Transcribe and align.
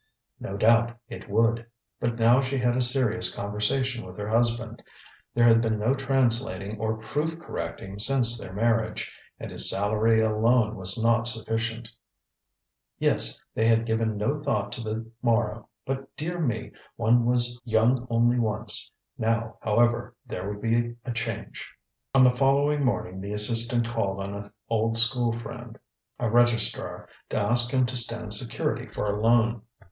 No 0.39 0.57
doubt, 0.57 0.97
it 1.09 1.29
would. 1.29 1.67
But 1.99 2.17
now 2.17 2.41
she 2.41 2.57
had 2.57 2.75
a 2.75 2.81
serious 2.81 3.35
conversation 3.35 4.03
with 4.03 4.17
her 4.17 4.27
husband! 4.29 4.81
There 5.35 5.43
had 5.47 5.61
been 5.61 5.77
no 5.77 5.93
translating 5.93 6.79
or 6.79 6.97
proof 6.97 7.39
correcting 7.39 7.99
since 7.99 8.35
their 8.39 8.51
marriage. 8.51 9.11
And 9.39 9.51
his 9.51 9.69
salary 9.69 10.19
alone 10.19 10.75
was 10.75 10.99
not 10.99 11.27
sufficient. 11.27 11.91
ŌĆ£Yes, 12.99 13.39
they 13.53 13.67
had 13.67 13.85
given 13.85 14.17
no 14.17 14.41
thought 14.41 14.71
to 14.71 14.81
the 14.81 15.05
morrow. 15.21 15.69
But, 15.85 16.15
dear 16.17 16.39
me, 16.39 16.71
one 16.95 17.23
was 17.23 17.61
young 17.63 18.07
only 18.09 18.39
once! 18.39 18.91
Now, 19.19 19.59
however, 19.61 20.15
there 20.25 20.49
would 20.49 20.63
be 20.63 20.95
a 21.05 21.11
change. 21.11 21.69
ŌĆØ 22.15 22.19
On 22.19 22.23
the 22.23 22.31
following 22.31 22.83
morning 22.83 23.21
the 23.21 23.33
assistant 23.33 23.87
called 23.87 24.19
on 24.19 24.33
an 24.33 24.51
old 24.67 24.97
schoolfriend, 24.97 25.77
a 26.19 26.27
registrar, 26.27 27.07
to 27.29 27.37
ask 27.37 27.69
him 27.71 27.85
to 27.85 27.95
stand 27.95 28.33
security 28.33 28.87
for 28.87 29.05
a 29.05 29.21
loan. 29.21 29.61